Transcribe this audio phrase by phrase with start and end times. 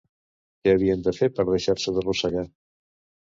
[0.63, 2.45] Què havien de fer per deixar-se d'arrossegar?